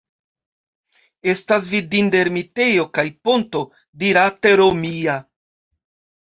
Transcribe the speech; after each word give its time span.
Estas 1.33 1.67
vidinda 1.73 2.19
ermitejo 2.27 2.87
kaj 2.99 3.05
ponto 3.29 3.61
dirate 4.05 4.55
romia. 4.63 5.19